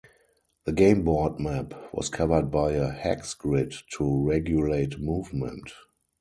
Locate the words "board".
1.03-1.39